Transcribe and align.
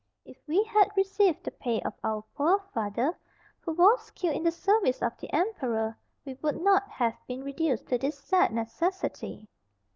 If 0.25 0.37
we 0.47 0.63
had 0.63 0.89
received 0.97 1.43
the 1.43 1.51
pay 1.51 1.79
of 1.81 1.93
our 2.03 2.23
poor 2.35 2.57
father, 2.73 3.15
who 3.59 3.73
was 3.73 4.09
killed 4.09 4.35
in 4.35 4.41
the 4.41 4.51
service 4.51 4.99
of 4.99 5.15
the 5.19 5.31
emperor, 5.31 5.95
we 6.25 6.33
would 6.41 6.59
not 6.59 6.89
have 6.89 7.13
been 7.27 7.43
reduced 7.43 7.85
to 7.89 7.99
this 7.99 8.17
sad 8.17 8.51
necessity." 8.51 9.47